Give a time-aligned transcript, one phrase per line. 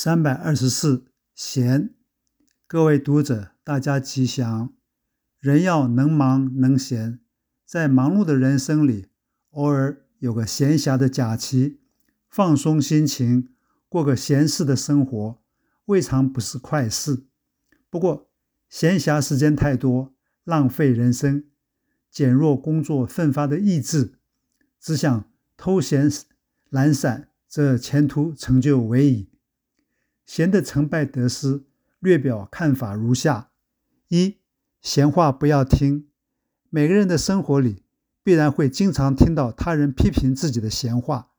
[0.00, 1.92] 三百二十四，闲。
[2.68, 4.72] 各位读者，大家吉祥。
[5.40, 7.18] 人要能忙能闲，
[7.66, 9.06] 在忙碌的人生里，
[9.50, 11.80] 偶尔有个闲暇的假期，
[12.28, 13.48] 放松心情，
[13.88, 15.42] 过个闲适的生活，
[15.86, 17.24] 未尝不是快事。
[17.90, 18.30] 不过，
[18.68, 21.42] 闲暇时间太多，浪费人生，
[22.08, 24.14] 减弱工作奋发的意志，
[24.80, 26.08] 只想偷闲
[26.68, 29.30] 懒散，则前途成就为矣。
[30.28, 31.64] 闲的成败得失，
[32.00, 33.50] 略表看法如下：
[34.08, 34.36] 一、
[34.82, 36.10] 闲话不要听。
[36.68, 37.82] 每个人的生活里，
[38.22, 41.30] 必然会经常听到他人批评自己的闲话。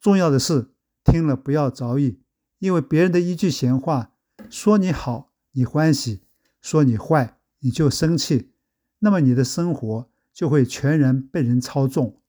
[0.00, 0.70] 重要的是，
[1.02, 2.20] 听了不要着意，
[2.60, 4.12] 因为别人的一句闲话，
[4.48, 6.20] 说你好，你欢喜；
[6.62, 8.52] 说你坏，你就生气。
[9.00, 12.22] 那么你的生活就会全然被人操纵，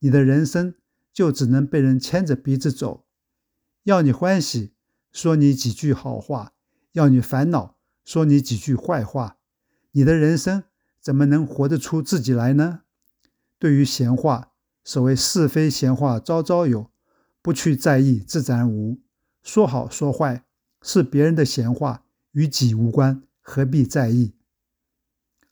[0.00, 0.74] 你的人生
[1.12, 3.06] 就只能被人牵着鼻子走。
[3.84, 4.72] 要你欢喜。
[5.18, 6.52] 说你几句好话，
[6.92, 9.38] 要你烦恼；说你几句坏话，
[9.90, 10.62] 你的人生
[11.00, 12.82] 怎么能活得出自己来呢？
[13.58, 14.52] 对于闲话，
[14.84, 16.92] 所谓是非闲话朝朝有，
[17.42, 19.00] 不去在意自然无。
[19.42, 20.44] 说好说坏
[20.82, 24.34] 是别人的闲话，与己无关，何必在意？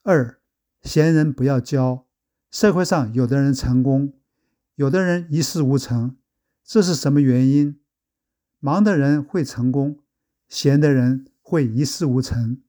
[0.05, 0.39] 二，
[0.83, 2.07] 闲人不要交。
[2.53, 4.13] 社会上有的人成功，
[4.77, 6.17] 有的人一事无成，
[6.65, 7.81] 这是什么原因？
[8.59, 10.01] 忙的人会成功，
[10.49, 12.63] 闲的人会一事无成。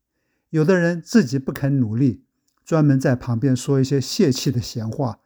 [0.50, 2.24] 有的人自己不肯努力，
[2.64, 5.20] 专门在旁边说一些泄气的闲话，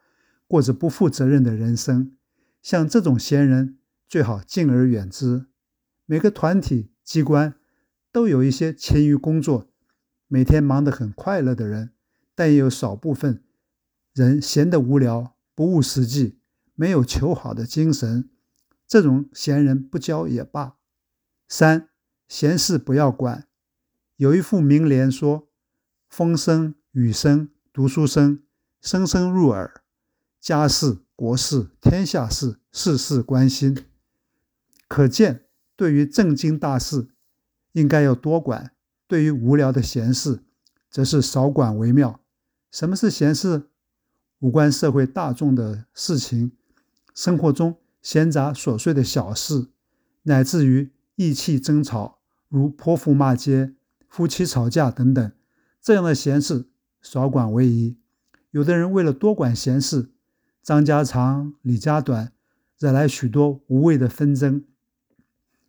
[0.46, 2.16] 过着不负责任的人生。
[2.60, 5.46] 像这种闲人，最好敬而远之。
[6.06, 7.54] 每个团体机关
[8.10, 9.68] 都有一些勤于工作、
[10.28, 11.90] 每天忙得很快乐的人，
[12.34, 13.42] 但也有少部分
[14.12, 16.38] 人闲得无聊、不务实际、
[16.74, 18.28] 没有求好的精神。
[18.92, 20.76] 这种闲人不交也罢。
[21.48, 21.88] 三，
[22.28, 23.48] 闲事不要管。
[24.16, 25.48] 有一副名联说
[26.10, 28.42] ：“风声、雨声、读书声，
[28.82, 29.82] 声声入耳。
[30.38, 33.86] 家事、国事、天下事，事事关心。”
[34.86, 37.08] 可见，对于正经大事，
[37.72, 38.72] 应该要多管；
[39.06, 40.42] 对于无聊的闲事，
[40.90, 42.20] 则是少管为妙。
[42.70, 43.70] 什么是闲事？
[44.40, 46.52] 无关社会大众的事情，
[47.14, 47.78] 生活中。
[48.02, 49.68] 闲杂琐碎的小事，
[50.24, 52.18] 乃至于意气争吵，
[52.48, 53.74] 如泼妇骂街、
[54.08, 55.32] 夫妻吵架等等，
[55.80, 56.66] 这样的闲事
[57.00, 57.96] 少管为宜。
[58.50, 60.10] 有的人为了多管闲事，
[60.62, 62.32] 张家长李家短，
[62.78, 64.64] 惹来许多无谓的纷争；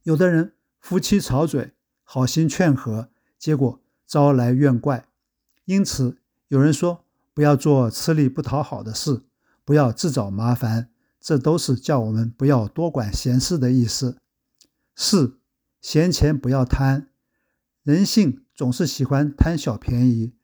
[0.01, 1.73] 有的人夫妻吵嘴，
[2.03, 5.07] 好心劝和，结果招来怨怪。
[5.65, 6.17] 因此，
[6.49, 9.21] 有人说，不要做吃力不讨好的事，
[9.63, 10.89] 不要自找麻烦。
[11.23, 14.17] 这都是叫我们不要多管闲事的意思。
[14.93, 15.39] 四，
[15.79, 17.07] 闲钱不要贪。
[17.81, 20.35] 人性总是喜欢贪小便宜，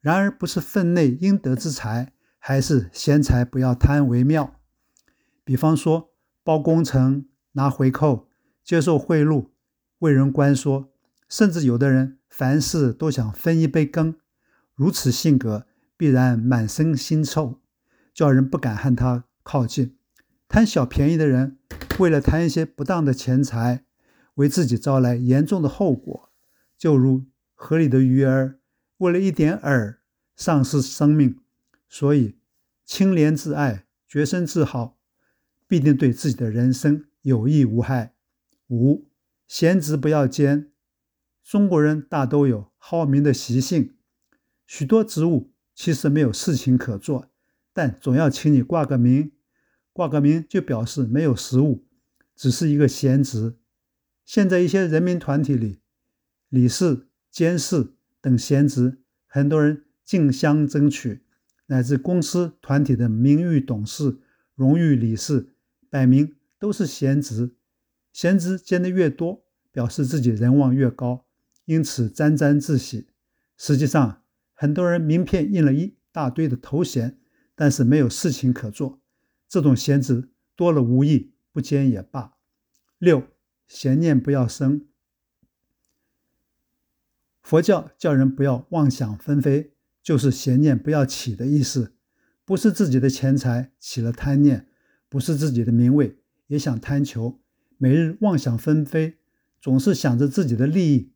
[0.00, 4.60] 然而不是分内应得之财，还是闲财不要贪为妙。
[5.44, 6.10] 比方说，
[6.42, 8.28] 包工程、拿回扣、
[8.64, 9.50] 接受贿赂、
[10.00, 10.92] 为人关说，
[11.28, 14.16] 甚至有的人凡事都想分一杯羹，
[14.74, 17.60] 如此性格必然满身腥臭，
[18.12, 19.97] 叫人不敢和他靠近。
[20.48, 21.58] 贪小便宜的人，
[21.98, 23.84] 为了贪一些不当的钱财，
[24.34, 26.30] 为自己招来严重的后果。
[26.78, 28.58] 就如河里的鱼儿，
[28.96, 29.96] 为了一点饵，
[30.34, 31.38] 丧失生命。
[31.86, 32.38] 所以，
[32.84, 34.96] 清廉自爱、洁身自好，
[35.66, 38.14] 必定对自己的人生有益无害。
[38.68, 39.06] 五，
[39.46, 40.70] 闲职不要兼。
[41.44, 43.94] 中国人大都有好名的习性，
[44.66, 47.28] 许多职务其实没有事情可做，
[47.72, 49.32] 但总要请你挂个名。
[49.98, 51.84] 挂个名就表示没有实务，
[52.36, 53.56] 只是一个闲职。
[54.24, 55.80] 现在一些人民团体里，
[56.48, 61.22] 理事、监事等闲职，很多人竞相争取，
[61.66, 64.18] 乃至公司团体的名誉董事、
[64.54, 65.48] 荣誉理事，
[65.90, 67.56] 摆明都是闲职。
[68.12, 71.26] 闲职兼得越多，表示自己人望越高，
[71.64, 73.08] 因此沾沾自喜。
[73.56, 74.22] 实际上，
[74.54, 77.18] 很多人名片印了一大堆的头衔，
[77.56, 78.97] 但是没有事情可做。
[79.48, 82.34] 这种闲职多了无益，不兼也罢。
[82.98, 83.22] 六，
[83.66, 84.86] 闲念不要生。
[87.40, 89.72] 佛教叫人不要妄想纷飞，
[90.02, 91.94] 就是闲念不要起的意思。
[92.44, 94.68] 不是自己的钱财起了贪念，
[95.08, 96.18] 不是自己的名位
[96.48, 97.40] 也想贪求，
[97.76, 99.18] 每日妄想纷飞，
[99.60, 101.12] 总是想着自己的利益，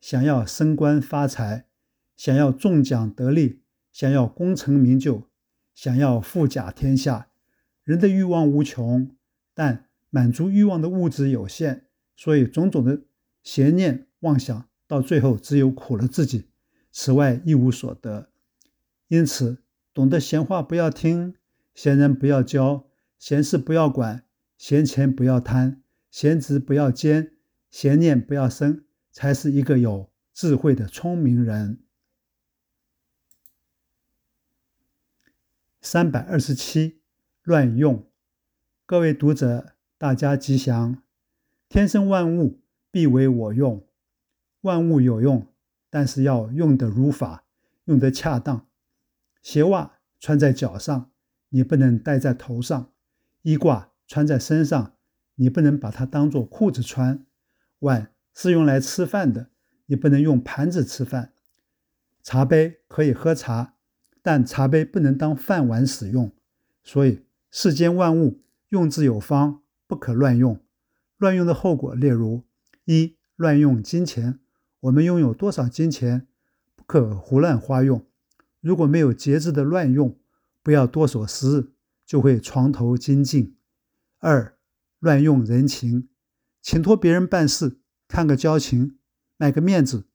[0.00, 1.66] 想要升官发财，
[2.16, 5.28] 想要中奖得利，想要功成名就，
[5.74, 7.28] 想要富甲天下。
[7.84, 9.14] 人的欲望无穷，
[9.54, 11.84] 但满足欲望的物质有限，
[12.16, 13.02] 所以种种的
[13.42, 16.48] 闲念妄想，到最后只有苦了自己，
[16.90, 18.30] 此外一无所得。
[19.08, 21.34] 因此，懂得闲话不要听，
[21.74, 22.88] 闲人不要交，
[23.18, 24.24] 闲事不要管，
[24.56, 27.32] 闲钱不要贪，闲职不要兼，
[27.70, 31.80] 闲念不要生，才是一个有智慧的聪明人。
[35.82, 37.02] 三百二十七，
[37.44, 38.06] 乱用。
[38.86, 41.02] 各位读者，大家吉祥。
[41.68, 43.86] 天生万物，必为我用。
[44.62, 45.46] 万物有用，
[45.90, 47.44] 但是要用得如法，
[47.84, 48.66] 用得恰当。
[49.42, 51.10] 鞋袜穿在脚上，
[51.50, 52.90] 你不能戴在头上；
[53.42, 54.94] 衣挂穿在身上，
[55.34, 57.26] 你不能把它当做裤子穿。
[57.80, 59.50] 碗是用来吃饭的，
[59.84, 61.34] 你不能用盘子吃饭。
[62.22, 63.74] 茶杯可以喝茶。
[64.22, 66.32] 但茶杯不能当饭碗使用，
[66.82, 67.26] 所以
[67.56, 70.60] 世间万物用之有方，不可乱用。
[71.18, 72.42] 乱用的后果，例如：
[72.84, 74.40] 一、乱用金钱。
[74.80, 76.26] 我们拥有多少金钱，
[76.74, 78.04] 不可胡乱花用。
[78.60, 80.18] 如果没有节制的乱用，
[80.64, 81.70] 不要多所思，
[82.04, 83.54] 就会床头金尽。
[84.18, 84.58] 二、
[84.98, 86.08] 乱用人情，
[86.60, 87.78] 请托别人办事，
[88.08, 88.98] 看个交情，
[89.36, 90.08] 卖个面子，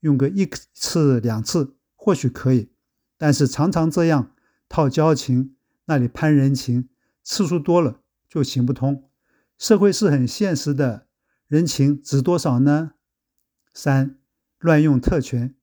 [0.00, 2.70] 用个一次两次，或许可以。
[3.16, 4.34] 但是常常这样
[4.68, 5.56] 套交情，
[5.92, 6.88] 那里攀人情，
[7.22, 9.10] 次数多了就行不通。
[9.58, 11.06] 社会是很现实的，
[11.48, 12.92] 人情值多少呢？
[13.74, 14.16] 三、
[14.58, 15.54] 乱用特权，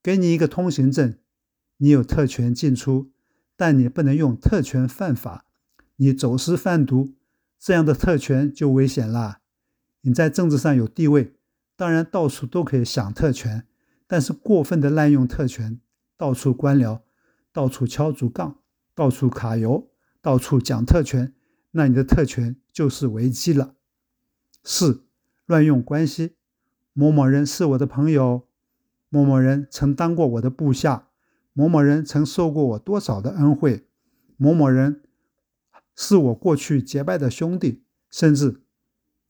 [0.00, 1.18] 给你一个通行证，
[1.78, 3.10] 你有特权进出，
[3.56, 5.46] 但你不能用特权犯法。
[5.96, 7.16] 你走私贩毒，
[7.58, 9.40] 这样的特权就危险啦。
[10.02, 11.34] 你在政治上有地位，
[11.74, 13.66] 当然到处都可以享特权，
[14.06, 15.80] 但是过分的滥用特权。
[16.16, 17.00] 到处官僚，
[17.52, 18.61] 到处敲竹杠，
[18.94, 19.90] 到处卡油，
[20.20, 21.34] 到处讲特权，
[21.72, 23.74] 那你的特权就是危机了。
[24.62, 25.04] 四、
[25.46, 26.36] 乱用关系，
[26.92, 28.46] 某某人是我的朋友，
[29.08, 31.08] 某某人曾当过我的部下，
[31.52, 33.86] 某某人曾受过我多少的恩惠，
[34.36, 35.02] 某某人
[35.96, 38.62] 是我过去结拜的兄弟，甚至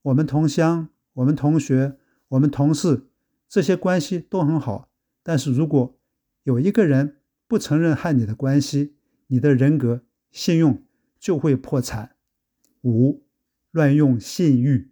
[0.02, 1.96] 我们同乡、我们同学、
[2.28, 3.06] 我们同事，
[3.48, 4.88] 这些关系都很好，
[5.22, 5.96] 但是如果
[6.42, 8.96] 有一个人不承认和你的关系，
[9.32, 10.84] 你的人格、信用
[11.18, 12.16] 就会破产。
[12.82, 13.24] 五、
[13.70, 14.90] 乱用信誉，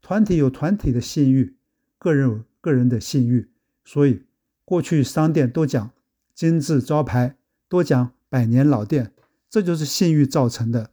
[0.00, 1.56] 团体有团体的信誉，
[1.98, 3.50] 个人有个人的信誉，
[3.84, 4.22] 所以
[4.64, 5.90] 过去商店都讲
[6.32, 7.36] 金字招牌，
[7.68, 9.12] 都讲百年老店，
[9.50, 10.92] 这就是信誉造成的。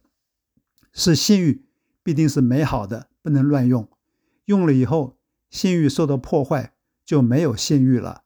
[0.92, 1.66] 是信誉
[2.02, 3.88] 必定是美好的，不能乱用，
[4.46, 5.16] 用了以后
[5.48, 6.74] 信誉受到破坏，
[7.04, 8.24] 就没有信誉了。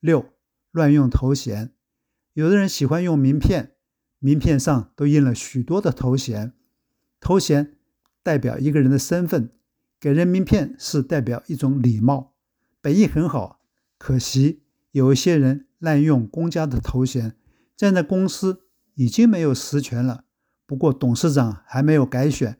[0.00, 0.32] 六。
[0.70, 1.74] 乱用头衔，
[2.32, 3.74] 有的人喜欢用名片，
[4.24, 6.52] 名片上都印了许多的头衔。
[7.18, 7.74] 头衔
[8.22, 9.50] 代表一个人的身份，
[9.98, 12.32] 给人名片是代表一种礼貌，
[12.80, 13.60] 本意很好。
[13.98, 17.34] 可惜有一些人滥用公家的头衔，
[17.76, 18.60] 这样的公司
[18.94, 20.24] 已经没有实权了。
[20.66, 22.56] 不过董事长还没有改选，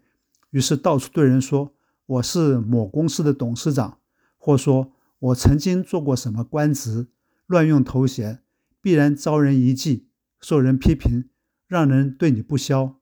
[0.50, 1.74] 于是到处对人说
[2.06, 3.98] ：“我是某公司的董事长，
[4.36, 7.06] 或说我曾经做过什么官职。”
[7.46, 8.40] 乱用头衔，
[8.80, 10.08] 必然遭人疑忌，
[10.40, 11.28] 受人批评，
[11.72, 13.00] 让人对你不肖。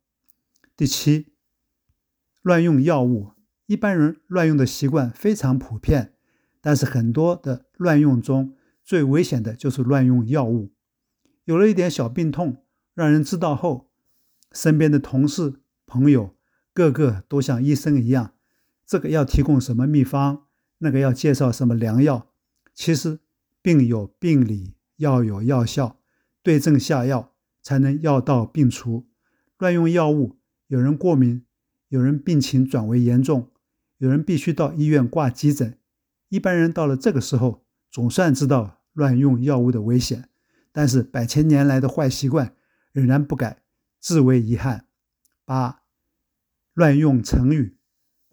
[0.77, 1.33] 第七，
[2.41, 3.33] 乱用药物，
[3.67, 6.15] 一般人乱用的习惯非常普遍，
[6.61, 8.55] 但是很多的乱用中
[8.85, 10.73] 最危险的就是乱用药物。
[11.47, 13.91] 有了一点小病痛，让人知道后，
[14.53, 15.55] 身边的同事、
[15.85, 16.37] 朋友
[16.73, 18.35] 个个都像医生一样，
[18.87, 20.45] 这个要提供什么秘方，
[20.79, 22.29] 那个要介绍什么良药，
[22.73, 23.19] 其实。
[23.63, 25.99] 病有病理，药有药效，
[26.43, 29.09] 对症下药才能药到病除。
[29.59, 30.39] 乱用药物，
[30.69, 31.45] 有人过敏，
[31.89, 33.51] 有人病情转为严重，
[33.99, 35.79] 有人必须到医院挂急诊。
[36.29, 40.29] 一般人到了这个时候，总算知道乱用药物的危险，
[40.73, 42.55] 但是百千年来的坏习惯
[42.93, 43.63] 仍然不改，
[43.99, 44.87] 自为遗憾。
[45.45, 45.83] 八、
[46.75, 47.77] 乱用成语，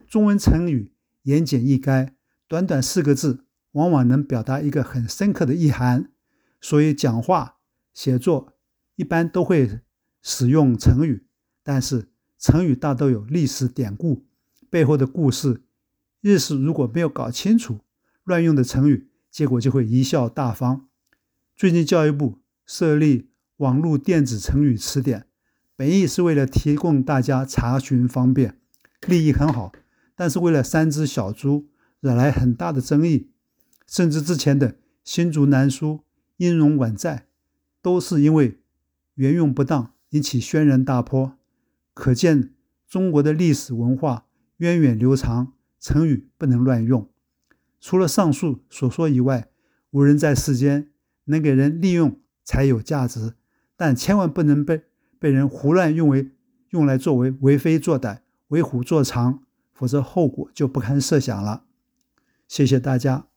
[0.07, 0.93] 中文成语
[1.23, 2.11] 言简意赅，
[2.47, 3.45] 短短四个字。
[3.73, 6.09] 往往能表达一个很深刻的意涵，
[6.59, 7.57] 所以讲话、
[7.93, 8.53] 写作
[8.97, 9.79] 一般都会
[10.21, 11.25] 使用成语。
[11.63, 14.25] 但是成语大都有历史典故，
[14.69, 15.61] 背后的故事，
[16.21, 17.79] 意思如果没有搞清楚，
[18.25, 20.87] 乱用的成语，结果就会贻笑大方。
[21.55, 25.27] 最近教育部设立网络电子成语词典，
[25.75, 28.59] 本意是为了提供大家查询方便，
[29.07, 29.71] 利益很好，
[30.15, 31.67] 但是为了三只小猪，
[31.99, 33.31] 惹来很大的争议。
[33.85, 36.03] 甚至之前的新竹南书、
[36.37, 37.27] 音容宛在，
[37.81, 38.59] 都是因为
[39.17, 41.37] 沿用不当引起轩然大波。
[41.93, 42.53] 可见
[42.87, 44.25] 中国的历史文化
[44.57, 47.07] 源远流长，成语不能乱用。
[47.79, 49.49] 除了上述所说以外，
[49.91, 50.89] 无人在世间
[51.25, 53.35] 能给人利用才有价值，
[53.75, 54.83] 但千万不能被
[55.19, 56.31] 被人胡乱用为
[56.69, 59.39] 用来作为为非作歹、为虎作伥，
[59.73, 61.63] 否则后果就不堪设想了。
[62.47, 63.27] 谢谢大家。